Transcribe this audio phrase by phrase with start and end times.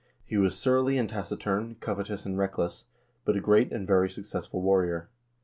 [0.25, 2.85] He was surly and taciturn, covetous and reckless,
[3.23, 5.11] but a great and very successful warrior."